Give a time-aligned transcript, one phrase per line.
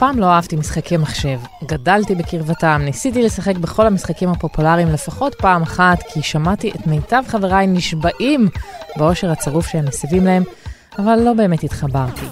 [0.00, 1.40] פעם לא אהבתי משחקי מחשב.
[1.64, 7.66] גדלתי בקרבתם, ניסיתי לשחק בכל המשחקים הפופולריים לפחות פעם אחת, כי שמעתי את מיטב חבריי
[7.66, 8.48] נשבעים
[8.96, 10.42] באושר הצרוף שהם מסבים להם,
[10.98, 12.26] אבל לא באמת התחברתי.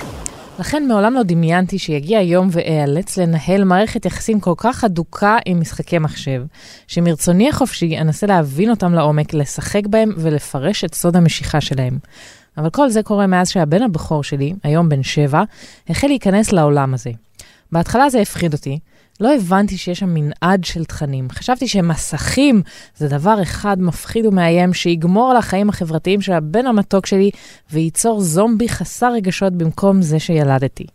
[0.58, 5.98] לכן מעולם לא דמיינתי שיגיע יום ואיאלץ לנהל מערכת יחסים כל כך הדוקה עם משחקי
[5.98, 6.42] מחשב,
[6.86, 11.98] שמרצוני החופשי אנסה להבין אותם לעומק, לשחק בהם ולפרש את סוד המשיכה שלהם.
[12.58, 15.42] אבל כל זה קורה מאז שהבן הבכור שלי, היום בן שבע,
[15.88, 17.10] החל להיכנס לעולם הזה.
[17.72, 18.78] בהתחלה זה הפחיד אותי,
[19.20, 21.28] לא הבנתי שיש שם מנעד של תכנים.
[21.30, 22.62] חשבתי שמסכים
[22.96, 27.30] זה דבר אחד מפחיד ומאיים שיגמור על החיים החברתיים של הבן המתוק שלי
[27.72, 30.86] וייצור זומבי חסר רגשות במקום זה שילדתי.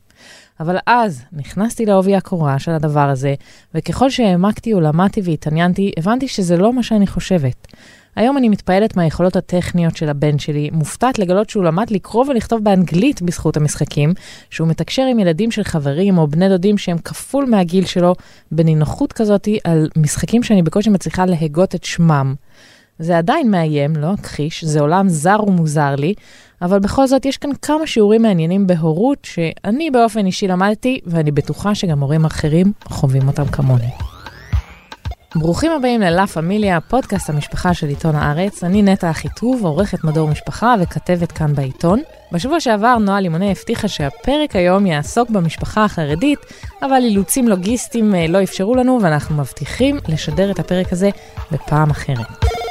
[0.60, 3.34] אבל אז נכנסתי לעובי הקורה של הדבר הזה,
[3.76, 7.68] וככל שהעמקתי ולמדתי והתעניינתי, הבנתי שזה לא מה שאני חושבת.
[8.16, 13.22] היום אני מתפעלת מהיכולות הטכניות של הבן שלי, מופתעת לגלות שהוא למד לקרוא ולכתוב באנגלית
[13.22, 14.14] בזכות המשחקים,
[14.50, 18.16] שהוא מתקשר עם ילדים של חברים או בני דודים שהם כפול מהגיל שלו,
[18.52, 22.34] בנינוחות כזאתי על משחקים שאני בקושי מצליחה להגות את שמם.
[23.00, 26.14] זה עדיין מאיים, לא אכחיש, זה עולם זר ומוזר לי,
[26.62, 31.76] אבל בכל זאת יש כאן כמה שיעורים מעניינים בהורות שאני באופן אישי למדתי, ואני בטוחה
[31.76, 34.13] שגם הורים אחרים חווים אותם כמוני.
[35.36, 38.64] ברוכים הבאים ללה פמיליה, פודקאסט המשפחה של עיתון הארץ.
[38.64, 42.02] אני נטע אחיטוב, עורכת מדור משפחה וכתבת כאן בעיתון.
[42.32, 46.40] בשבוע שעבר נועה לימוני הבטיחה שהפרק היום יעסוק במשפחה החרדית,
[46.82, 51.10] אבל אילוצים לוגיסטיים אה, לא אפשרו לנו, ואנחנו מבטיחים לשדר את הפרק הזה
[51.52, 52.63] בפעם אחרת.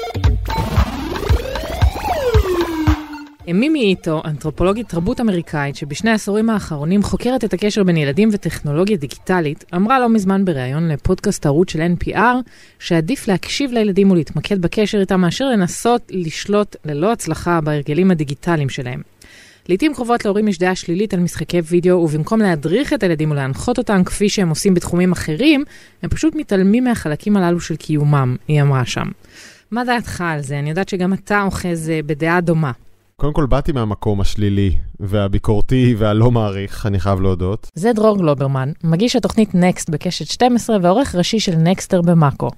[3.49, 9.65] מימי איטו, אנתרופולוגית תרבות אמריקאית שבשני העשורים האחרונים חוקרת את הקשר בין ילדים וטכנולוגיה דיגיטלית,
[9.75, 12.17] אמרה לא מזמן בריאיון לפודקאסט ערוץ של NPR,
[12.79, 19.03] שעדיף להקשיב לילדים ולהתמקד בקשר איתם מאשר לנסות לשלוט ללא הצלחה בהרגלים הדיגיטליים שלהם.
[19.69, 24.05] לעיתים קרובות להורים יש דעה שלילית על משחקי וידאו, ובמקום להדריך את הילדים ולהנחות אותם
[24.05, 25.65] כפי שהם עושים בתחומים אחרים,
[26.03, 29.07] הם פשוט מתעלמים מהחלקים הללו של קיומם, היא אמרה שם.
[29.71, 30.59] מה דעתך על זה?
[30.59, 32.73] אני יודעת שגם אתה אוחז אה, בדעה דומה.
[33.23, 37.71] קודם כל באתי מהמקום השלילי והביקורתי והלא מעריך, אני חייב להודות.
[37.75, 42.51] זה דרור גלוברמן, מגיש התוכנית נקסט בקשת 12 ועורך ראשי של נקסטר במאקו.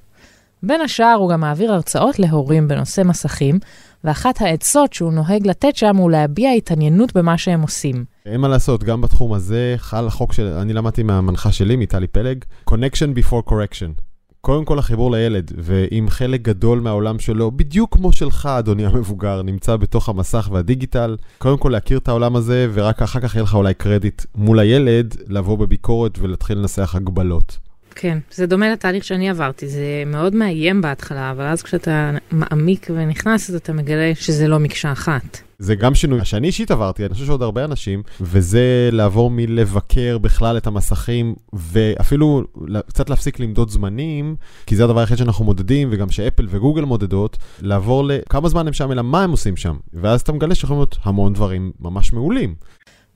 [0.63, 3.59] בין השאר הוא גם מעביר הרצאות להורים בנושא מסכים,
[4.05, 8.05] ואחת העצות שהוא נוהג לתת שם הוא להביע התעניינות במה שהם עושים.
[8.27, 13.19] אין מה לעשות, גם בתחום הזה חל החוק שאני למדתי מהמנחה שלי, מטלי פלג, connection
[13.19, 14.14] before correction.
[14.45, 19.77] קודם כל החיבור לילד, ואם חלק גדול מהעולם שלו, בדיוק כמו שלך, אדוני המבוגר, נמצא
[19.77, 23.75] בתוך המסך והדיגיטל, קודם כל להכיר את העולם הזה, ורק אחר כך יהיה לך אולי
[23.75, 27.59] קרדיט מול הילד, לבוא בביקורת ולהתחיל לנסח הגבלות.
[27.95, 33.51] כן, זה דומה לתהליך שאני עברתי, זה מאוד מאיים בהתחלה, אבל אז כשאתה מעמיק ונכנס,
[33.51, 35.39] אז אתה מגלה שזה לא מקשה אחת.
[35.59, 40.57] זה גם שינוי שאני אישית עברתי, אני חושב שעוד הרבה אנשים, וזה לעבור מלבקר בכלל
[40.57, 42.43] את המסכים, ואפילו
[42.87, 48.05] קצת להפסיק למדוד זמנים, כי זה הדבר היחיד שאנחנו מודדים, וגם שאפל וגוגל מודדות, לעבור
[48.05, 49.77] לכמה זמן הם שם, אלא מה הם עושים שם.
[49.95, 52.55] ואז אתה מגלה שיכולים להיות המון דברים ממש מעולים.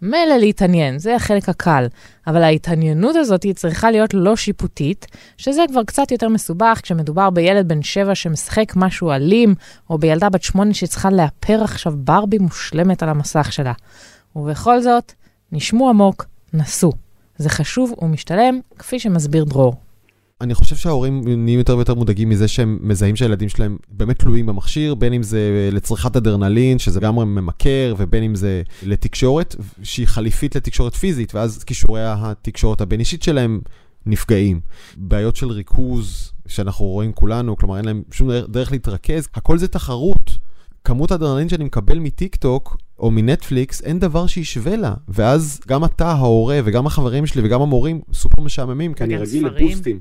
[0.03, 1.86] מילא להתעניין, זה החלק הקל,
[2.26, 7.69] אבל ההתעניינות הזאת היא צריכה להיות לא שיפוטית, שזה כבר קצת יותר מסובך כשמדובר בילד
[7.69, 9.54] בן שבע שמשחק משהו אלים,
[9.91, 13.72] או בילדה בת שמונה שצריכה לאפר עכשיו ברבי מושלמת על המסך שלה.
[14.37, 15.12] ובכל זאת,
[15.53, 16.92] נשמו עמוק, נסו.
[17.38, 19.88] זה חשוב ומשתלם, כפי שמסביר דרור.
[20.41, 24.94] אני חושב שההורים נהיים יותר ויותר מודאגים מזה שהם מזהים שהילדים שלהם באמת תלויים במכשיר,
[24.94, 30.94] בין אם זה לצריכת אדרנלין, שזה גם ממכר, ובין אם זה לתקשורת, שהיא חליפית לתקשורת
[30.94, 33.60] פיזית, ואז כישורי התקשורת הבין-אישית שלהם
[34.06, 34.60] נפגעים.
[34.97, 40.38] בעיות של ריכוז, שאנחנו רואים כולנו, כלומר אין להם שום דרך להתרכז, הכל זה תחרות.
[40.84, 44.94] כמות האדרנלין שאני מקבל מטיק טוק או מנטפליקס, אין דבר שישווה לה.
[45.09, 50.00] ואז גם אתה, ההורה, וגם החברים שלי, וגם המורים, סופר משעממים, כי אני רגיל לבוסטים.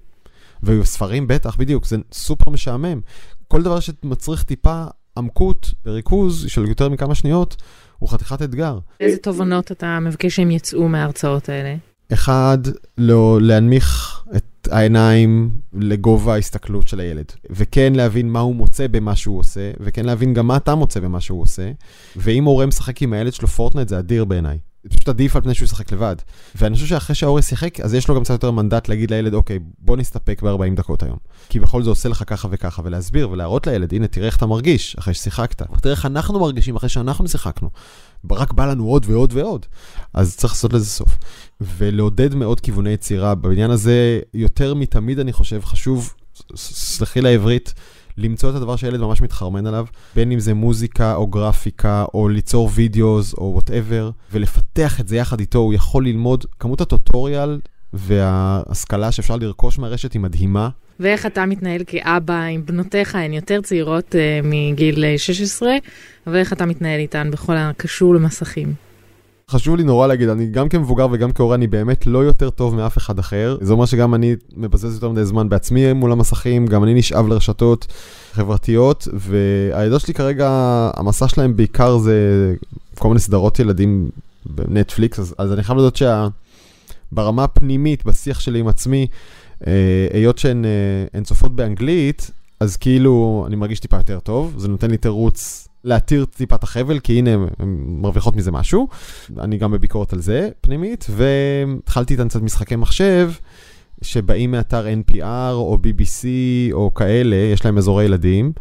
[0.64, 3.02] וספרים בטח, בדיוק, זה סופר משעמם.
[3.48, 4.84] כל דבר שמצריך טיפה
[5.18, 7.56] עמקות וריכוז של יותר מכמה שניות,
[8.00, 8.80] הוא חתיכת אתגר.
[9.00, 11.76] איזה תובנות אתה מבקש שהם יצאו מההרצאות האלה?
[12.14, 12.58] אחד,
[12.98, 19.40] לא להנמיך את העיניים לגובה ההסתכלות של הילד, וכן להבין מה הוא מוצא במה שהוא
[19.40, 21.72] עושה, וכן להבין גם מה אתה מוצא במה שהוא עושה,
[22.16, 24.58] ואם הורה משחק עם הילד שלו פורטנייט זה אדיר בעיניי.
[24.92, 26.16] זה פשוט עדיף על פני שהוא ישחק לבד.
[26.56, 29.60] ואני חושב שאחרי שההורה שיחק, אז יש לו גם קצת יותר מנדט להגיד לילד, אוקיי,
[29.80, 31.18] בוא נסתפק ב-40 דקות היום.
[31.50, 34.96] כי בכל זה עושה לך ככה וככה, ולהסביר ולהראות לילד, הנה, תראה איך אתה מרגיש
[35.00, 35.62] אחרי ששיחקת.
[35.82, 37.70] תראה איך אנחנו מרגישים אחרי שאנחנו שיחקנו.
[38.32, 39.66] רק בא לנו עוד ועוד ועוד.
[40.14, 41.18] אז צריך לעשות לזה סוף.
[41.62, 43.36] ולעודד מאוד כיווני יצירה.
[43.36, 46.14] בעניין הזה, יותר מתמיד, אני חושב, חשוב,
[46.56, 47.74] סלחי לעברית,
[48.18, 49.86] למצוא את הדבר שהילד ממש מתחרמן עליו,
[50.16, 55.40] בין אם זה מוזיקה או גרפיקה, או ליצור videos או whatever, ולפתח את זה יחד
[55.40, 57.60] איתו, הוא יכול ללמוד, כמות ה tutorial
[57.94, 60.70] וההשכלה שאפשר לרכוש מהרשת היא מדהימה.
[61.00, 65.70] ואיך אתה מתנהל כאבא עם בנותיך, הן יותר צעירות אה, מגיל 16,
[66.28, 68.87] ואיך אתה מתנהל איתן בכל הקשור למסכים?
[69.52, 72.98] חשוב לי נורא להגיד, אני גם כמבוגר וגם כהורה, אני באמת לא יותר טוב מאף
[72.98, 73.58] אחד אחר.
[73.62, 77.88] זה אומר שגם אני מבזז יותר מדי זמן בעצמי מול המסכים, גם אני נשאב לרשתות
[78.32, 80.50] חברתיות, והילדות שלי כרגע,
[80.96, 82.54] המסע שלהם בעיקר זה
[83.00, 84.10] כל מיני סדרות ילדים
[84.46, 86.00] בנטפליקס, אז, אז אני חייב לדעת
[87.12, 89.08] שברמה הפנימית, בשיח שלי עם עצמי,
[89.68, 90.66] אה, היות שהן
[91.16, 96.26] אה, צופות באנגלית, אז כאילו אני מרגיש טיפה יותר טוב, זה נותן לי תירוץ להתיר
[96.26, 98.88] טיפה את החבל, כי הנה, הן מרוויחות מזה משהו.
[99.40, 103.32] אני גם בביקורת על זה, פנימית, והתחלתי איתן קצת משחקי מחשב,
[104.02, 106.26] שבאים מאתר NPR או BBC
[106.74, 108.52] או כאלה, יש להם אזורי ילדים.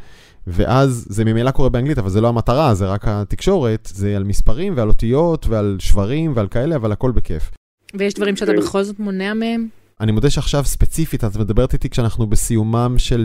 [0.46, 4.72] ואז זה ממילא קורה באנגלית, אבל זה לא המטרה, זה רק התקשורת, זה על מספרים
[4.76, 7.50] ועל אותיות ועל שברים ועל כאלה, אבל הכל בכיף.
[7.94, 9.68] ויש דברים שאתה בכל זאת מונע מהם?
[10.00, 13.24] אני מודה שעכשיו ספציפית, את מדברת איתי כשאנחנו בסיומם של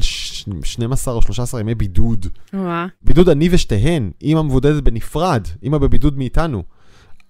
[0.63, 2.25] 12 או 13 ימי בידוד.
[2.53, 2.87] וואה.
[3.01, 6.63] בידוד אני ושתיהן, אימא מבודדת בנפרד, אימא בבידוד מאיתנו.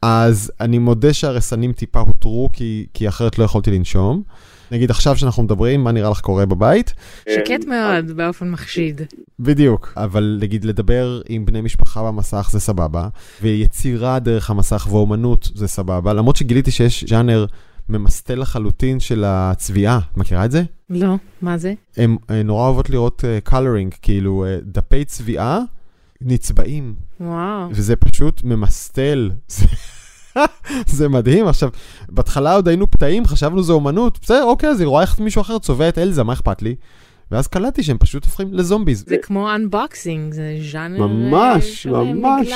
[0.01, 4.23] אז אני מודה שהרסנים טיפה הותרו, כי, כי אחרת לא יכולתי לנשום.
[4.71, 6.93] נגיד עכשיו שאנחנו מדברים, מה נראה לך קורה בבית?
[7.29, 9.01] שקט מאוד, באופן מחשיד.
[9.39, 13.07] בדיוק, אבל נגיד לדבר עם בני משפחה במסך זה סבבה,
[13.41, 17.45] ויצירה דרך המסך ואומנות זה סבבה, למרות שגיליתי שיש ז'אנר
[17.91, 19.99] ממסטל לחלוטין של הצביעה.
[20.11, 20.63] את מכירה את זה?
[20.89, 21.73] לא, מה זה?
[21.97, 25.59] הן נורא אוהבות לראות coloring, אה, כאילו אה, דפי צביעה
[26.21, 26.95] נצבעים.
[27.19, 27.69] וואו.
[27.71, 29.31] וזה פשוט ממסטל.
[30.87, 31.47] זה מדהים.
[31.47, 31.69] עכשיו,
[32.09, 35.59] בהתחלה עוד היינו פתאים, חשבנו זה אומנות, בסדר, אוקיי, אז היא רואה איך מישהו אחר
[35.59, 36.75] צובע את אלזה, מה אכפת לי?
[37.31, 39.03] ואז קלטתי שהם פשוט הופכים לזומביז.
[39.07, 41.07] זה כמו unboxing, זה ז'אנר...
[41.07, 42.47] ממש, ממש.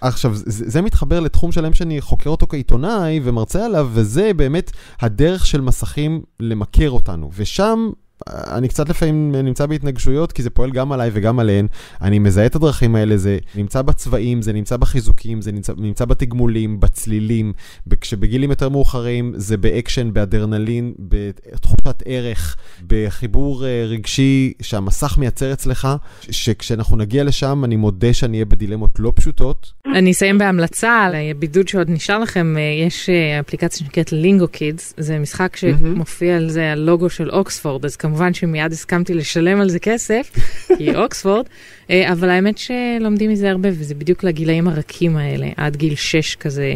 [0.00, 4.70] עכשיו, זה, זה מתחבר לתחום שלם שאני חוקר אותו כעיתונאי ומרצה עליו, וזה באמת
[5.00, 7.30] הדרך של מסכים למכר אותנו.
[7.36, 7.90] ושם
[8.28, 11.66] אני קצת לפעמים נמצא בהתנגשויות, כי זה פועל גם עליי וגם עליהן.
[12.02, 16.80] אני מזהה את הדרכים האלה, זה נמצא בצבעים, זה נמצא בחיזוקים, זה נמצא, נמצא בתגמולים,
[16.80, 17.52] בצלילים.
[18.00, 22.56] כשבגילים יותר מאוחרים זה באקשן, באדרנלין, בתחושת ערך,
[22.86, 25.88] בחיבור אה, רגשי שהמסך מייצר אצלך,
[26.20, 29.72] שכשאנחנו נגיע לשם, אני מודה שאני אהיה בדילמות לא פשוטות.
[29.94, 32.56] אני אסיים בהמלצה על הבידוד שעוד נשאר לכם.
[32.56, 37.84] אה, יש אה, אפליקציה שנקראת לינגו קידס, זה משחק שמופיע על זה הלוגו של אוקספורד,
[37.84, 40.32] אז כמובן שמיד הסכמתי לשלם על זה כסף,
[40.78, 41.46] כי אוקספורד,
[41.90, 46.74] אה, אבל האמת שלומדים מזה הרבה, וזה בדיוק לגילאים הרכים האלה, עד גיל 6 כזה.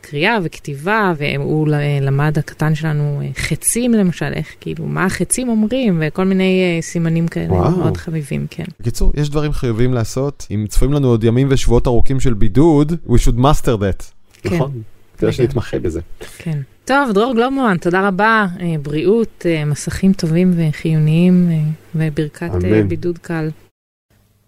[0.00, 1.68] קריאה וכתיבה, והוא
[2.00, 7.28] למד הקטן שלנו אה, חצים למשל, איך כאילו, מה החצים אומרים, וכל מיני uh, סימנים
[7.28, 7.70] כאלה וואו.
[7.70, 8.64] מאוד חביבים, כן.
[8.80, 10.46] בקיצור, יש דברים חיובים לעשות.
[10.50, 14.02] אם צפויים לנו עוד ימים ושבועות ארוכים של בידוד, we should master that.
[14.42, 14.54] כן.
[14.54, 14.82] נכון?
[15.18, 16.00] כדאי שנתמחה בזה.
[16.38, 16.58] כן.
[16.84, 18.46] טוב, דרור גלובמן, תודה רבה.
[18.60, 21.58] אה, בריאות, אה, מסכים טובים וחיוניים אה,
[21.94, 22.88] וברכת אמן.
[22.88, 23.50] בידוד קל.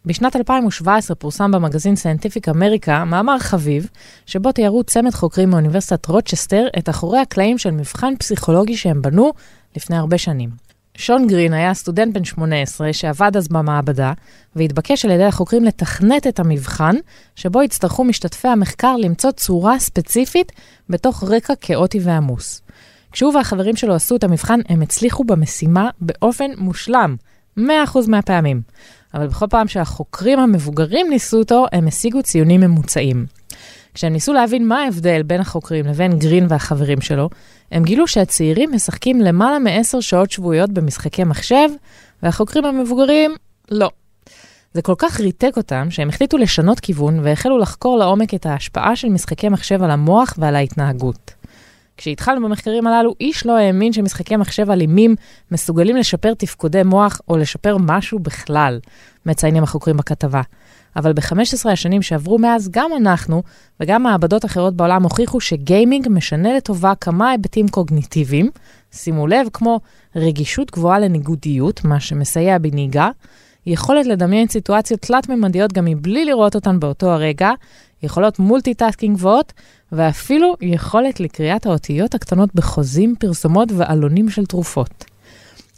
[0.06, 3.88] בשנת 2017 פורסם במגזין Scientific American מאמר חביב,
[4.26, 9.32] שבו תיארו צמד חוקרים מאוניברסיטת רוצ'סטר את אחורי הקלעים של מבחן פסיכולוגי שהם בנו
[9.76, 10.63] לפני הרבה שנים.
[10.96, 14.12] שון גרין היה סטודנט בן 18 שעבד אז במעבדה,
[14.56, 16.96] והתבקש על ידי החוקרים לתכנת את המבחן,
[17.37, 20.53] שבו יצטרכו משתתפי המחקר למצוא צורה ספציפית
[20.89, 22.63] בתוך רקע כאוטי ועמוס.
[23.13, 27.17] כשהוא והחברים שלו עשו את המבחן, הם הצליחו במשימה באופן מושלם,
[27.58, 27.60] 100%
[28.08, 28.63] מהפעמים.
[29.15, 33.27] אבל בכל פעם שהחוקרים המבוגרים ניסו אותו, הם השיגו ציונים ממוצעים.
[33.94, 37.31] כשהם ניסו להבין מה ההבדל בין החוקרים לבין גרין והחברים שלו,
[37.72, 41.69] הם גילו שהצעירים משחקים למעלה מעשר שעות שבועיות במשחקי מחשב,
[42.22, 43.34] והחוקרים המבוגרים,
[43.70, 43.91] לא.
[44.74, 49.08] זה כל כך ריתק אותם, שהם החליטו לשנות כיוון והחלו לחקור לעומק את ההשפעה של
[49.08, 51.34] משחקי מחשב על המוח ועל ההתנהגות.
[51.96, 55.15] כשהתחלנו במחקרים הללו, איש לא האמין שמשחקי מחשב אלימים
[55.51, 58.81] מסוגלים לשפר תפקודי מוח או לשפר משהו בכלל,
[59.27, 60.43] מציינים החוקרים בכתבה.
[60.96, 63.43] אבל ב-15 השנים שעברו מאז, גם אנחנו
[63.81, 68.51] וגם מעבדות אחרות בעולם הוכיחו שגיימינג משנה לטובה כמה היבטים קוגניטיביים,
[68.93, 69.81] שימו לב, כמו
[70.17, 73.10] רגישות גבוהה לניגודיות, מה שמסייע בנהיגה,
[73.67, 77.51] יכולת לדמיין סיטואציות תלת-ממדיות גם מבלי לראות אותן באותו הרגע,
[78.03, 79.53] יכולות multitasking גבוהות,
[79.93, 85.05] ואפילו יכולת לקריאת האותיות הקטנות בחוזים, פרסומות ועלונים של תרופות.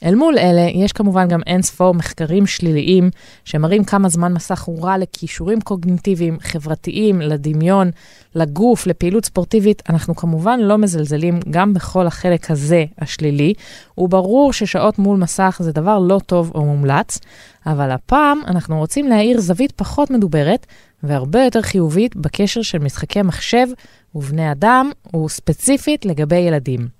[0.05, 3.11] אל מול אלה, יש כמובן גם אין ספור מחקרים שליליים
[3.45, 7.91] שמראים כמה זמן מסך הוא רע לכישורים קוגניטיביים, חברתיים, לדמיון,
[8.35, 9.83] לגוף, לפעילות ספורטיבית.
[9.89, 13.55] אנחנו כמובן לא מזלזלים גם בכל החלק הזה השלילי,
[13.99, 17.19] וברור ששעות מול מסך זה דבר לא טוב או מומלץ,
[17.67, 20.67] אבל הפעם אנחנו רוצים להאיר זווית פחות מדוברת
[21.03, 23.67] והרבה יותר חיובית בקשר של משחקי מחשב
[24.15, 24.91] ובני אדם,
[25.25, 26.97] וספציפית לגבי ילדים.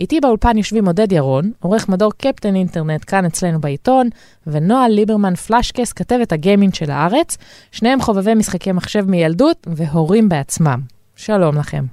[0.00, 4.08] איתי באולפן יושבים עודד ירון, עורך מדור קפטן אינטרנט כאן אצלנו בעיתון,
[4.46, 7.36] ונועה ליברמן פלשקס, כתבת הגיימינג של הארץ,
[7.72, 10.80] שניהם חובבי משחקי מחשב מילדות והורים בעצמם.
[11.16, 11.84] שלום לכם.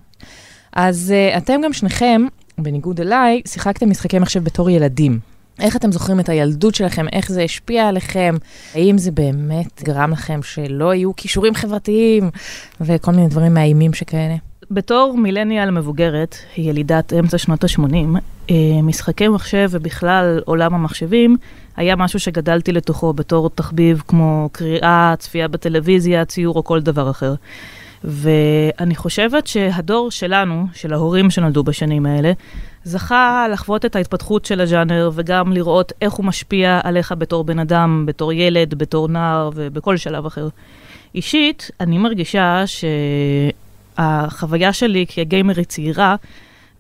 [0.74, 2.22] אז uh, אתם גם שניכם,
[2.58, 5.20] בניגוד אליי, שיחקתם משחקי מחשב בתור ילדים.
[5.60, 8.36] איך אתם זוכרים את הילדות שלכם, איך זה השפיע עליכם,
[8.74, 12.30] האם זה באמת גרם לכם שלא יהיו כישורים חברתיים
[12.82, 14.36] וכל מיני דברים מאיימים שכאלה?
[14.72, 18.20] בתור מילניאל מבוגרת, ילידת אמצע שנות ה-80,
[18.50, 21.38] אה, משחקי מחשב ובכלל עולם המחשבים
[21.78, 27.34] היה משהו שגדלתי לתוכו בתור תחביב כמו קריאה, צפייה בטלוויזיה, ציור או כל דבר אחר.
[28.04, 32.32] ואני חושבת שהדור שלנו, של ההורים שנולדו בשנים האלה,
[32.84, 38.04] זכה לחוות את ההתפתחות של הז'אנר וגם לראות איך הוא משפיע עליך בתור בן אדם,
[38.08, 40.48] בתור ילד, בתור נער ובכל שלב אחר.
[41.16, 42.64] אישית, אני מרגישה
[43.98, 46.16] שהחוויה שלי כגיימרית צעירה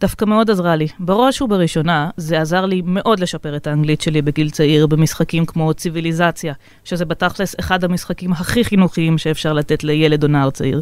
[0.01, 0.87] דווקא מאוד עזרה לי.
[0.99, 6.53] בראש ובראשונה, זה עזר לי מאוד לשפר את האנגלית שלי בגיל צעיר במשחקים כמו ציוויליזציה,
[6.83, 10.81] שזה בתכלס אחד המשחקים הכי חינוכיים שאפשר לתת לילד או נער צעיר.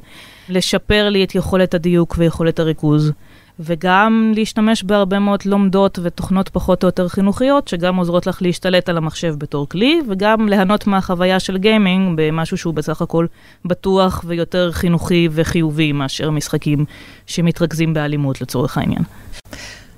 [0.50, 3.12] לשפר לי את יכולת הדיוק ויכולת הריכוז.
[3.60, 8.98] וגם להשתמש בהרבה מאוד לומדות ותוכנות פחות או יותר חינוכיות, שגם עוזרות לך להשתלט על
[8.98, 13.26] המחשב בתור כלי, וגם ליהנות מהחוויה של גיימינג במשהו שהוא בסך הכל
[13.66, 16.86] בטוח ויותר חינוכי וחיובי מאשר משחקים
[17.26, 19.04] שמתרכזים באלימות לצורך העניין.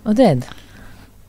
[0.04, 0.36] עודד.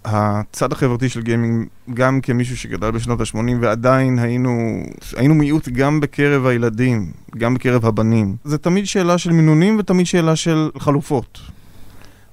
[0.05, 4.83] הצד החברתי של גיימינג, גם כמישהו שגדל בשנות ה-80, ועדיין היינו,
[5.17, 8.37] היינו מיעוט גם בקרב הילדים, גם בקרב הבנים.
[8.45, 11.39] זה תמיד שאלה של מינונים ותמיד שאלה של חלופות.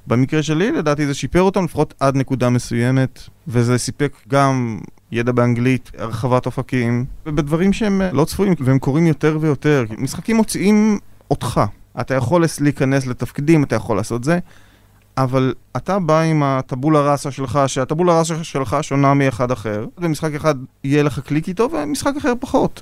[0.07, 4.79] במקרה שלי, לדעתי זה שיפר אותם לפחות עד נקודה מסוימת, וזה סיפק גם
[5.11, 9.85] ידע באנגלית, הרחבת אופקים, ובדברים שהם לא צפויים, והם קורים יותר ויותר.
[9.97, 10.99] משחקים מוציאים
[11.31, 11.61] אותך.
[11.99, 14.39] אתה יכול להיכנס לתפקידים, אתה יכול לעשות זה,
[15.17, 20.55] אבל אתה בא עם הטבולה ראסה שלך, שהטבולה ראסה שלך שונה מאחד אחר, במשחק אחד
[20.83, 22.81] יהיה לך קליק איתו, ומשחק אחר פחות.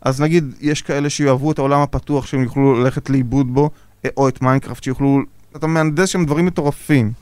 [0.00, 3.70] אז נגיד, יש כאלה שיאהבו את העולם הפתוח, שהם יוכלו ללכת לאיבוד בו,
[4.16, 5.20] או את מיינקראפט, שיוכלו
[5.56, 7.12] אתה מהנדס שם דברים מטורפים,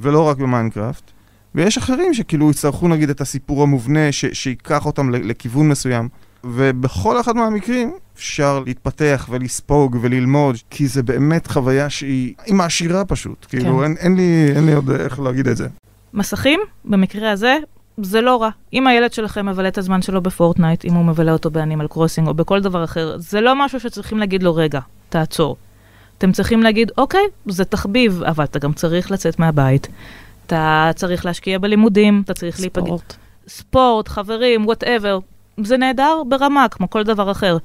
[0.00, 1.10] ולא רק במיינקראפט.
[1.54, 6.08] ויש אחרים שכאילו יצטרכו נגיד את הסיפור המובנה, ש- שיקח אותם לכיוון מסוים.
[6.44, 13.46] ובכל אחד מהמקרים אפשר להתפתח ולספוג וללמוד, כי זה באמת חוויה שהיא היא מעשירה פשוט.
[13.48, 13.58] כן.
[13.58, 15.68] כאילו, אין, אין, לי, אין לי עוד איך להגיד את זה.
[16.14, 17.56] מסכים, במקרה הזה,
[18.02, 18.50] זה לא רע.
[18.72, 22.34] אם הילד שלכם מבלה את הזמן שלו בפורטנייט, אם הוא מבלה אותו באנימל קרוסינג או
[22.34, 25.56] בכל דבר אחר, זה לא משהו שצריכים להגיד לו, רגע, תעצור.
[26.18, 29.88] אתם צריכים להגיד, אוקיי, זה תחביב, אבל אתה גם צריך לצאת מהבית.
[30.46, 32.56] אתה צריך להשקיע בלימודים, אתה צריך.
[32.56, 33.14] ספורט.
[33.48, 35.18] ספורט, חברים, וואטאבר.
[35.62, 37.56] זה נהדר ברמה, כמו כל דבר אחר.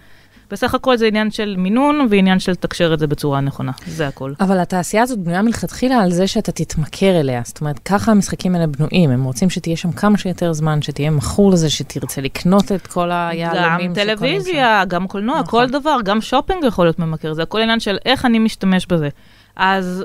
[0.52, 4.34] בסך הכל זה עניין של מינון ועניין של לתקשר את זה בצורה נכונה, זה הכל.
[4.40, 8.68] אבל התעשייה הזאת בנויה מלכתחילה על זה שאתה תתמכר אליה, זאת אומרת, ככה המשחקים האלה
[8.68, 13.12] בנויים, הם רוצים שתהיה שם כמה שיותר זמן, שתהיה מכור לזה, שתרצה לקנות את כל
[13.12, 15.46] היהלומים גם טלוויזיה, גם קולנוע, נכון.
[15.66, 19.10] כל דבר, גם שופינג יכול להיות ממכר, זה הכל עניין של איך אני משתמש בזה.
[19.56, 20.04] אז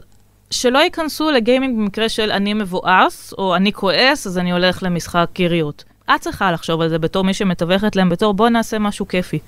[0.51, 5.85] שלא ייכנסו לגיימינג במקרה של אני מבואס, או אני כועס, אז אני הולך למשחק קיריות.
[6.15, 9.39] את צריכה לחשוב על זה בתור מי שמתווכת להם, בתור בוא נעשה משהו כיפי.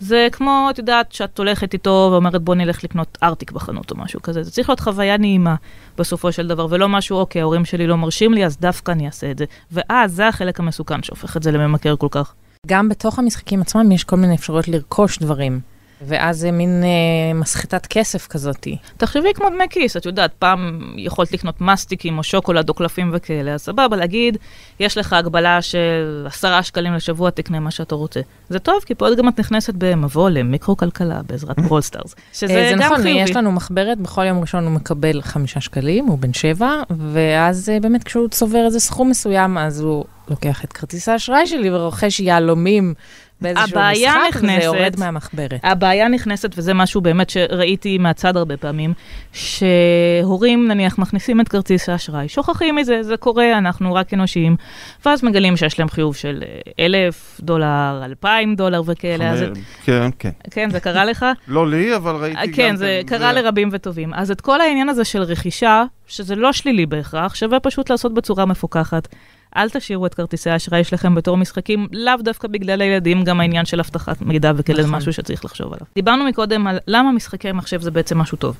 [0.00, 4.22] זה כמו, את יודעת, שאת הולכת איתו ואומרת בוא נלך לקנות ארטיק בחנות או משהו
[4.22, 4.42] כזה.
[4.42, 5.54] זה צריך להיות חוויה נעימה
[5.98, 9.30] בסופו של דבר, ולא משהו, אוקיי, ההורים שלי לא מרשים לי, אז דווקא אני אעשה
[9.30, 9.44] את זה.
[9.72, 12.34] ואז זה החלק המסוכן שהופך את זה לממכר כל כך.
[12.66, 15.60] גם בתוך המשחקים עצמם יש כל מיני אפשרויות לרכוש דברים.
[16.02, 18.76] ואז זה מין אה, מסחטת כסף כזאתי.
[18.96, 23.54] תחשבי כמו דמי כיס, את יודעת, פעם יכולת לקנות מסטיקים או שוקולד או קלפים וכאלה,
[23.54, 24.36] אז סבבה, להגיד,
[24.80, 28.20] יש לך הגבלה של עשרה שקלים לשבוע, תקנה מה שאתה רוצה.
[28.48, 33.02] זה טוב, כי פה גם את נכנסת במבוא למיקרו-כלכלה בעזרת ברולסטארס, שזה אה, גם נכון,
[33.02, 33.20] חיובי.
[33.20, 37.80] יש לנו מחברת, בכל יום ראשון הוא מקבל חמישה שקלים, הוא בן שבע, ואז אה,
[37.80, 42.94] באמת כשהוא צובר איזה סכום מסוים, אז הוא לוקח את כרטיס האשראי שלי ורוכש יהלומים
[43.42, 45.60] באיזשהו משחק, נכנסת, וזה יורד מהמחברת.
[45.62, 48.92] הבעיה נכנסת, וזה משהו באמת שראיתי מהצד הרבה פעמים,
[49.32, 54.56] שהורים נניח מכניסים את כרטיס האשראי, שוכחים מזה, זה קורה, אנחנו רק אנושיים,
[55.04, 59.30] ואז מגלים שיש להם חיוב של אה, אלף דולר, אלפיים דולר וכאלה.
[59.30, 59.44] אז...
[59.84, 60.30] כן, כן.
[60.50, 61.26] כן, זה קרה לך?
[61.48, 62.52] לא לי, אבל ראיתי אה, גם...
[62.52, 64.14] כן, זה קרה לרבים וטובים.
[64.14, 68.46] אז את כל העניין הזה של רכישה, שזה לא שלילי בהכרח, שווה פשוט לעשות בצורה
[68.46, 69.08] מפוקחת.
[69.56, 73.80] אל תשאירו את כרטיסי האשראי שלכם בתור משחקים, לאו דווקא בגלל הילדים, גם העניין של
[73.80, 74.94] אבטחת מידע וכאלה, נכון.
[74.94, 75.86] משהו שצריך לחשוב עליו.
[75.94, 78.56] דיברנו מקודם על למה משחקי מחשב זה בעצם משהו טוב.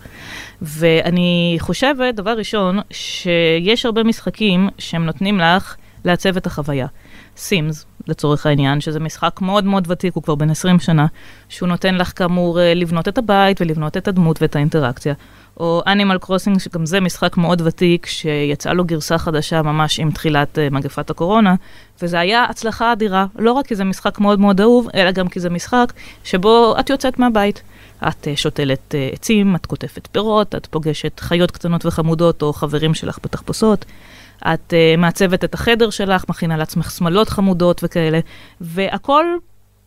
[0.63, 6.87] ואני חושבת, דבר ראשון, שיש הרבה משחקים שהם נותנים לך לעצב את החוויה.
[7.37, 11.07] סימס, לצורך העניין, שזה משחק מאוד מאוד ותיק, הוא כבר בן 20 שנה,
[11.49, 15.15] שהוא נותן לך כאמור אה, לבנות את הבית ולבנות את הדמות ואת האינטראקציה.
[15.61, 20.59] או Animal Crossing, שגם זה משחק מאוד ותיק, שיצאה לו גרסה חדשה ממש עם תחילת
[20.59, 21.55] uh, מגפת הקורונה,
[22.03, 25.41] וזה היה הצלחה אדירה, לא רק כי זה משחק מאוד מאוד אהוב, אלא גם כי
[25.41, 25.93] זה משחק
[26.25, 27.63] שבו את יוצאת מהבית.
[28.09, 32.95] את uh, שותלת uh, עצים, את קוטפת פירות, את פוגשת חיות קטנות וחמודות או חברים
[32.95, 33.85] שלך בתחפושות.
[34.39, 38.21] את uh, מעצבת את החדר שלך, מכינה לעצמך שמלות חמודות וכאלה,
[38.61, 39.25] והכל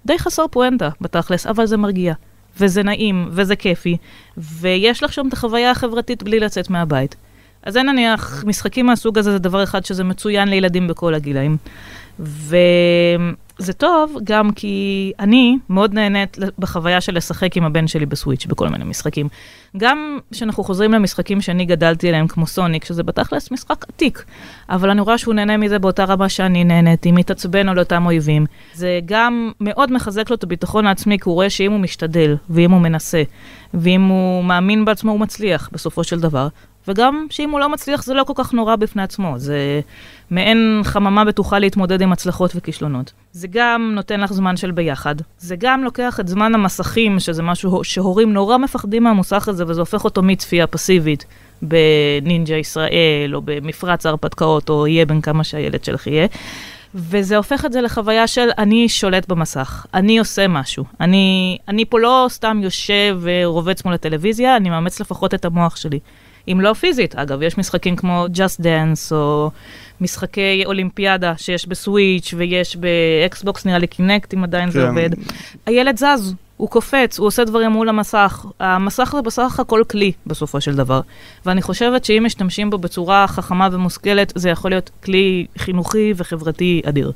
[0.06, 2.14] די חסר פואנטה בתכלס, אבל זה מרגיע.
[2.60, 3.98] וזה נעים, וזה כיפי,
[4.38, 7.16] ויש לך שם את החוויה החברתית בלי לצאת מהבית.
[7.64, 11.58] אז אין נניח, משחקים מהסוג הזה זה דבר אחד שזה מצוין לילדים בכל הגילאים.
[12.20, 12.58] ו...
[13.58, 18.70] זה טוב גם כי אני מאוד נהנית בחוויה של לשחק עם הבן שלי בסוויץ' בכל
[18.70, 19.28] מיני משחקים.
[19.78, 24.26] גם כשאנחנו חוזרים למשחקים שאני גדלתי עליהם כמו סוניק, שזה בתכלס משחק עתיק,
[24.70, 28.46] אבל אני רואה שהוא נהנה מזה באותה רמה שאני נהניתי, מתעצבן על אותם אויבים.
[28.74, 32.72] זה גם מאוד מחזק לו את הביטחון העצמי, כי הוא רואה שאם הוא משתדל, ואם
[32.72, 33.24] הוא מנסה,
[33.74, 36.48] ואם הוא מאמין בעצמו, הוא מצליח בסופו של דבר.
[36.88, 39.82] וגם שאם הוא לא מצליח זה לא כל כך נורא בפני עצמו, זה
[40.32, 43.12] מעין חממה בטוחה להתמודד עם הצלחות וכישלונות.
[43.32, 47.84] זה גם נותן לך זמן של ביחד, זה גם לוקח את זמן המסכים, שזה משהו
[47.84, 51.26] שהורים נורא מפחדים מהמוסך הזה, וזה הופך אותו מצפייה פסיבית
[51.62, 56.28] בנינג'ה ישראל, או במפרץ ההרפתקאות, או יהיה בין כמה שהילד שלך יהיה.
[56.96, 60.86] וזה הופך את זה לחוויה של אני שולט במסך, אני עושה משהו.
[61.02, 66.00] אני, אני פה לא סתם יושב ורובץ מול הטלוויזיה, אני מאמץ לפחות את המוח שלי.
[66.48, 67.16] אם לא פיזית.
[67.16, 69.52] אגב, יש משחקים כמו Just Dance, או
[70.02, 74.72] משחקי אולימפיאדה שיש ב Switch ויש ב Xbox, נראה לי Kinect, אם עדיין כן.
[74.72, 75.10] זה עובד.
[75.66, 78.46] הילד זז, הוא קופץ, הוא עושה דברים מול המסך.
[78.60, 81.02] המסך זה בסך הכל כלי, בסופו של דבר.
[81.46, 87.12] ואני חושבת שאם משתמשים בו בצורה חכמה ומושכלת, זה יכול להיות כלי חינוכי וחברתי אדיר.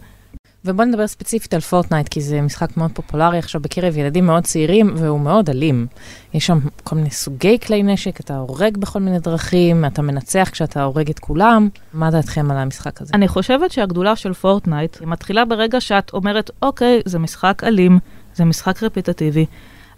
[0.66, 4.94] ובוא נדבר ספציפית על Fortnite, כי זה משחק מאוד פופולרי עכשיו בקרב ילדים מאוד צעירים,
[4.98, 5.88] והוא מאוד אלים.
[6.34, 10.84] יש שם כל מיני סוגי כלי נשק, אתה הורג בכל מיני דרכים, אתה מנצח כשאתה
[10.84, 11.70] הורג את כולם.
[11.94, 13.12] מה דעתכם על המשחק הזה?
[13.14, 18.00] אני חושבת שהגדולה של Fortnite, מתחילה ברגע שאת אומרת, אוקיי, זה משחק אלים,
[18.36, 19.46] זה משחק רפיטטיבי,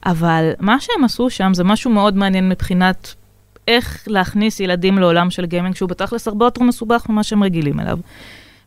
[0.05, 3.13] אבל מה שהם עשו שם זה משהו מאוד מעניין מבחינת
[3.67, 7.99] איך להכניס ילדים לעולם של גיימינג, שהוא בתכלס הרבה יותר מסובך ממה שהם רגילים אליו.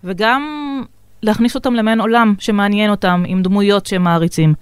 [0.05, 0.43] וגם
[1.23, 4.55] להכניס אותם למעין עולם שמעניין אותם, עם דמויות שהם מעריצים.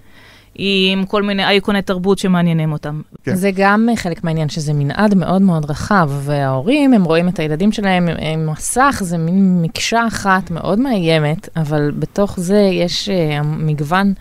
[0.55, 3.01] עם כל מיני אייקוני תרבות שמעניינים אותם.
[3.23, 3.35] כן.
[3.35, 8.07] זה גם חלק מהעניין, שזה מנעד מאוד מאוד רחב, וההורים, הם רואים את הילדים שלהם
[8.07, 14.13] עם מסך, זה מין מקשה אחת מאוד מאיימת, אבל בתוך זה יש uh, מגוון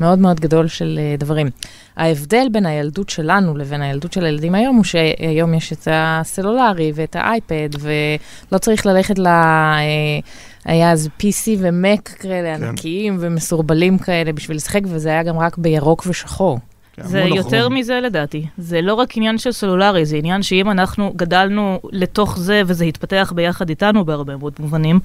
[0.00, 1.50] מאוד מאוד גדול של uh, דברים.
[1.96, 7.16] ההבדל בין הילדות שלנו לבין הילדות של הילדים היום, הוא שהיום יש את הסלולרי ואת
[7.16, 9.26] האייפד, ולא צריך ללכת ל...
[9.26, 12.64] Uh, היה אז PC ומק כאלה כן.
[12.64, 16.58] ענקיים ומסורבלים כאלה בשביל לשחק, וזה היה גם רק בירוק ושחור.
[16.92, 17.74] כן, זה יותר אחרון.
[17.74, 18.46] מזה לדעתי.
[18.58, 23.32] זה לא רק עניין של סלולרי, זה עניין שאם אנחנו גדלנו לתוך זה וזה התפתח
[23.36, 25.00] ביחד איתנו בהרבה מאוד מובנים,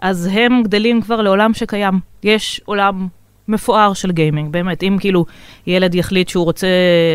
[0.00, 2.00] אז הם גדלים כבר לעולם שקיים.
[2.22, 3.08] יש עולם
[3.48, 4.82] מפואר של גיימינג, באמת.
[4.82, 5.26] אם כאילו
[5.66, 6.66] ילד יחליט שהוא רוצה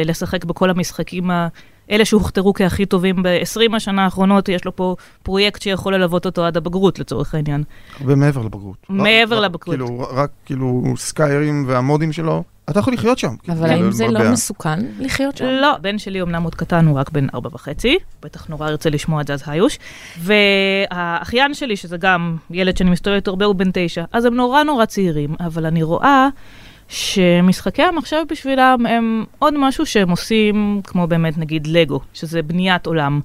[0.05, 1.47] לשחק בכל המשחקים ה...
[1.91, 6.57] אלה שהוכתרו כהכי טובים ב-20 השנה האחרונות, יש לו פה פרויקט שיכול ללוות אותו עד
[6.57, 7.63] הבגרות לצורך העניין.
[7.99, 8.77] הרבה מעבר לבגרות.
[8.89, 9.63] מעבר רק, לבגרות.
[9.63, 13.35] כאילו, רק כאילו סקיירים והמודים שלו, אתה יכול לחיות שם.
[13.49, 15.45] אבל האם זה לא מסוכן לחיות שם?
[15.45, 19.21] לא, הבן שלי אמנם עוד קטן, הוא רק בן ארבע וחצי, בטח נורא ירצה לשמוע
[19.21, 19.79] את זה אז היוש.
[20.19, 24.85] והאחיין שלי, שזה גם ילד שאני מסתובבת הרבה, הוא בן תשע, אז הם נורא נורא
[24.85, 26.27] צעירים, אבל אני רואה
[26.91, 33.19] שמשחקי המחשב בשבילם הם עוד משהו שהם עושים, כמו באמת נגיד לגו, שזה בניית עולם,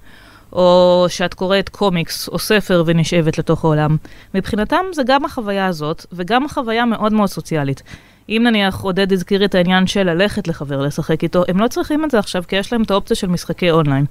[0.52, 3.96] או שאת קוראת קומיקס או ספר ונשאבת לתוך העולם.
[4.34, 7.82] מבחינתם זה גם החוויה הזאת, וגם החוויה מאוד מאוד סוציאלית.
[8.28, 12.10] אם נניח עודד הזכיר את העניין של ללכת לחבר לשחק איתו, הם לא צריכים את
[12.10, 14.04] זה עכשיו, כי יש להם את האופציה של משחקי אונליין.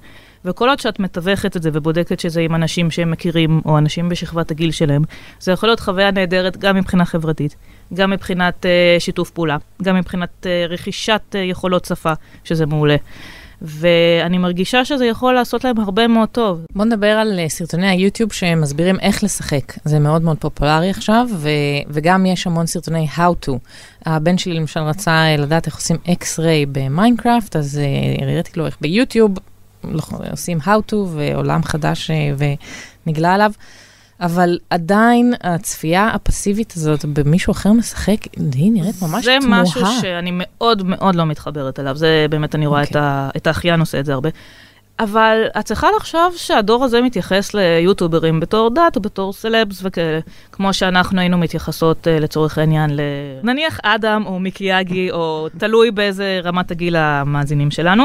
[0.44, 4.50] וכל עוד שאת מתווכת את זה ובודקת שזה עם אנשים שהם מכירים, או אנשים בשכבת
[4.50, 5.02] הגיל שלהם,
[5.40, 7.56] זה יכול להיות חוויה נהדרת גם מבחינה חברתית,
[7.94, 12.12] גם מבחינת uh, שיתוף פעולה, גם מבחינת uh, רכישת uh, יכולות שפה,
[12.44, 12.96] שזה מעולה.
[13.62, 16.66] ואני מרגישה שזה יכול לעשות להם הרבה מאוד טוב.
[16.74, 19.72] בוא נדבר על סרטוני היוטיוב שמסבירים איך לשחק.
[19.84, 21.48] זה מאוד מאוד פופולרי עכשיו, ו-
[21.88, 23.52] וגם יש המון סרטוני How to.
[24.06, 27.80] הבן שלי למשל רצה לדעת איך עושים X-ray במיינקראפט, אז
[28.22, 29.34] הראיתי לו איך ביוטיוב
[30.30, 32.10] עושים How to ועולם חדש
[33.06, 33.52] ונגלה עליו.
[34.20, 39.64] אבל עדיין הצפייה הפסיבית הזאת בממישהו אחר משחק, היא נראית ממש זה תמוהה.
[39.64, 42.84] זה משהו שאני מאוד מאוד לא מתחברת אליו, זה באמת, אני רואה okay.
[42.84, 43.02] את, אוקיי.
[43.02, 44.28] ה, את האחיין עושה את זה הרבה.
[44.98, 50.20] אבל את צריכה לחשוב שהדור הזה מתייחס ליוטוברים בתור דת או בתור סלבס וכאלה,
[50.52, 53.00] כמו שאנחנו היינו מתייחסות uh, לצורך העניין ל...
[53.42, 58.04] נניח אדם או מיקיאגי, או תלוי באיזה רמת הגיל המאזינים שלנו.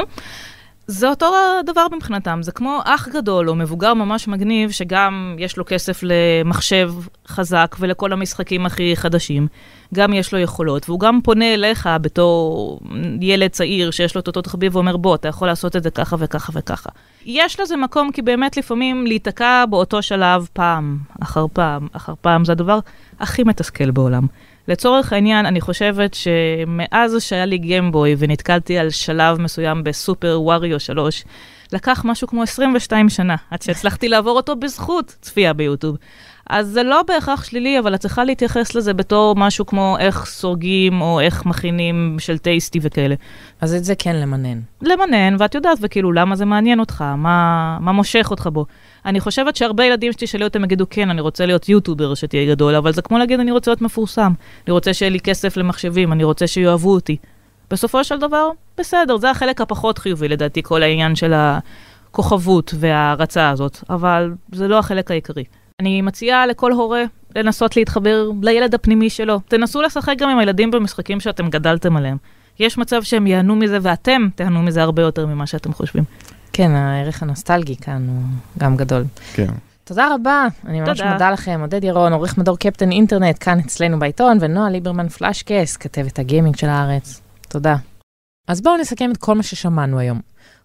[0.88, 1.34] זה אותו
[1.66, 6.94] דבר מבחינתם, זה כמו אח גדול או מבוגר ממש מגניב, שגם יש לו כסף למחשב
[7.28, 9.48] חזק ולכל המשחקים הכי חדשים,
[9.94, 12.80] גם יש לו יכולות, והוא גם פונה אליך בתור
[13.22, 16.16] ילד צעיר שיש לו את אותו תחביב ואומר, בוא, אתה יכול לעשות את זה ככה
[16.20, 16.90] וככה וככה.
[17.26, 22.52] יש לזה מקום, כי באמת לפעמים להיתקע באותו שלב פעם אחר פעם אחר פעם, זה
[22.52, 22.80] הדבר
[23.20, 24.28] הכי מתסכל בעולם.
[24.72, 31.24] לצורך העניין, אני חושבת שמאז שהיה לי גיימבוי ונתקלתי על שלב מסוים בסופר ווריו 3,
[31.74, 35.98] לקח משהו כמו 22 שנה עד שהצלחתי לעבור אותו בזכות צפייה ביוטיוב.
[36.50, 41.02] אז זה לא בהכרח שלילי, אבל את צריכה להתייחס לזה בתור משהו כמו איך סורגים
[41.02, 43.16] או איך מכינים של טייסטי וכאלה.
[43.62, 44.60] אז את זה כן למנן.
[44.82, 47.02] למנן, ואת יודעת, וכאילו, למה זה מעניין אותך?
[47.18, 48.66] מה, מה מושך אותך בו?
[49.06, 52.94] אני חושבת שהרבה ילדים שתשאלי אותם יגידו, כן, אני רוצה להיות יוטובר שתהיה גדול, אבל
[52.94, 54.32] זה כמו להגיד, אני רוצה להיות מפורסם.
[54.68, 57.18] אני רוצה שיהיה לי כסף למחשבים, אני רוצה שיאהבו אותי.
[57.72, 63.78] בסופו של דבר, בסדר, זה החלק הפחות חיובי לדעתי, כל העניין של הכוכבות וההערצה הזאת,
[63.90, 65.44] אבל זה לא החלק העיקרי.
[65.80, 67.04] אני מציעה לכל הורה
[67.36, 69.40] לנסות להתחבר לילד הפנימי שלו.
[69.48, 72.18] תנסו לשחק גם עם הילדים במשחקים שאתם גדלתם עליהם.
[72.60, 76.04] יש מצב שהם ייהנו מזה ואתם תיהנו מזה הרבה יותר ממה שאתם חושבים.
[76.54, 78.24] כן, הערך הנוסטלגי כאן הוא
[78.60, 79.04] גם גדול.
[79.34, 79.48] כן.
[79.84, 81.14] תודה רבה, אני ממש תודה.
[81.14, 81.60] מודה לכם.
[81.62, 86.70] עודד ירון, עורך מדור קפטן אינטרנט, כאן אצלנו בעיתון, ונועה ליברמן פלאשקס, כתבת הגיימינג של
[86.70, 87.22] הארץ.
[87.48, 87.76] תודה.
[88.48, 90.20] אז בואו נסכם את כל מה ששמענו היום.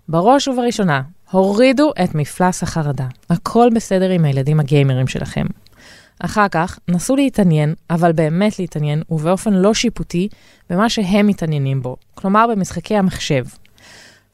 [0.09, 3.07] בראש ובראשונה, הורידו את מפלס החרדה.
[3.31, 5.47] הכל בסדר עם הילדים הגיימרים שלכם.
[6.19, 10.29] אחר כך, נסו להתעניין, אבל באמת להתעניין, ובאופן לא שיפוטי,
[10.71, 13.45] במה שהם מתעניינים בו, כלומר במשחקי המחשב.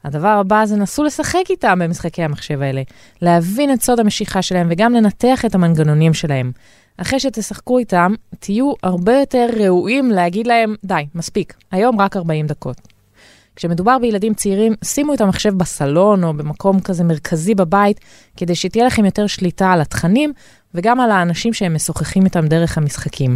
[0.03, 2.81] הדבר הבא זה נסו לשחק איתם במשחקי המחשב האלה,
[3.21, 6.51] להבין את סוד המשיכה שלהם וגם לנתח את המנגנונים שלהם.
[6.97, 12.77] אחרי שתשחקו איתם, תהיו הרבה יותר ראויים להגיד להם, די, מספיק, היום רק 40 דקות.
[13.55, 17.99] כשמדובר בילדים צעירים, שימו את המחשב בסלון או במקום כזה מרכזי בבית,
[18.37, 20.33] כדי שתהיה לכם יותר שליטה על התכנים
[20.73, 23.33] וגם על האנשים שהם משוחחים איתם דרך המשחקים.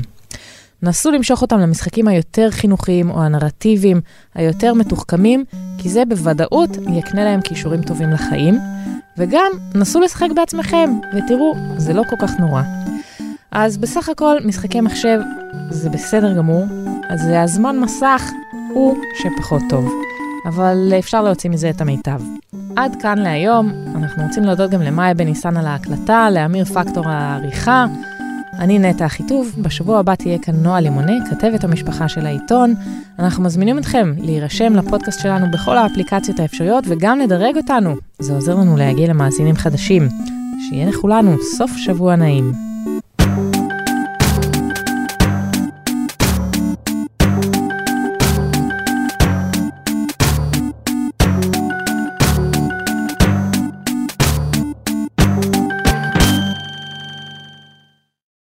[0.83, 4.01] נסו למשוך אותם למשחקים היותר חינוכיים או הנרטיביים,
[4.35, 5.45] היותר מתוחכמים,
[5.77, 8.59] כי זה בוודאות יקנה להם כישורים טובים לחיים,
[9.17, 12.61] וגם נסו לשחק בעצמכם, ותראו, זה לא כל כך נורא.
[13.51, 15.19] אז בסך הכל, משחקי מחשב
[15.69, 16.65] זה בסדר גמור,
[17.09, 18.31] אז הזמן מסך
[18.73, 19.91] הוא שפחות טוב,
[20.47, 22.21] אבל אפשר להוציא מזה את המיטב.
[22.75, 27.85] עד כאן להיום, אנחנו רוצים להודות גם למאיה בן ניסן על ההקלטה, לאמיר פקטור העריכה.
[28.59, 32.73] אני נטע אחיטוב, בשבוע הבא תהיה כאן נועה לימוני, כתבת המשפחה של העיתון.
[33.19, 37.95] אנחנו מזמינים אתכם להירשם לפודקאסט שלנו בכל האפליקציות האפשריות וגם לדרג אותנו.
[38.19, 40.09] זה עוזר לנו להגיע למאזינים חדשים.
[40.69, 42.66] שיהיה לכולנו סוף שבוע נעים.